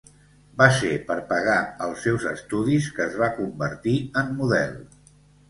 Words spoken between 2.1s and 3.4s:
estudis que es va